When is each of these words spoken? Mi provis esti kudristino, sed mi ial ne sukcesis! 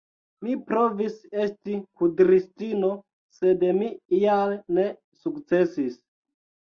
Mi 0.45 0.53
provis 0.69 1.17
esti 1.41 1.75
kudristino, 1.99 2.89
sed 3.39 3.65
mi 3.81 3.91
ial 4.21 4.55
ne 4.79 4.87
sukcesis! 5.25 5.99